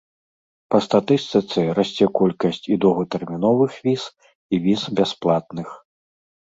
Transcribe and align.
Па 0.75 0.79
статыстыцы, 0.85 1.59
расце 1.81 2.05
колькасць 2.21 2.63
і 2.73 2.79
доўгатэрміновых 2.87 3.71
віз, 3.87 4.03
і 4.33 4.55
віз 4.69 4.81
бясплатных. 5.01 5.67